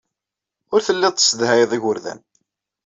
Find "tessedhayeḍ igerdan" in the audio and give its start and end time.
1.15-2.19